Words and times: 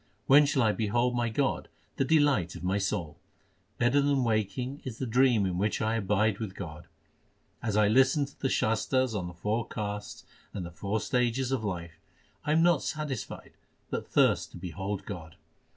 When 0.25 0.47
shall 0.47 0.63
I 0.63 0.71
behold 0.71 1.15
my 1.15 1.29
God 1.29 1.67
the 1.97 2.03
delight 2.03 2.55
of 2.55 2.63
my 2.63 2.79
soul? 2.79 3.19
Better 3.77 4.01
than 4.01 4.23
waking 4.23 4.81
is 4.83 4.97
the 4.97 5.05
dream 5.05 5.45
in 5.45 5.59
which 5.59 5.79
I 5.79 5.93
abide 5.97 6.39
with 6.39 6.55
God. 6.55 6.87
As 7.61 7.77
I 7.77 7.87
listen 7.87 8.25
to 8.25 8.39
the 8.39 8.49
Shastars 8.49 9.13
on 9.13 9.27
the 9.27 9.35
four 9.35 9.67
castes 9.67 10.23
and 10.55 10.65
the 10.65 10.71
four 10.71 10.99
stages 11.01 11.51
of 11.51 11.63
life, 11.63 11.99
I 12.43 12.51
am 12.51 12.63
not 12.63 12.81
satisfied 12.81 13.53
but 13.91 14.07
thirst 14.07 14.49
to 14.53 14.57
behold 14.57 15.05
God. 15.05 15.35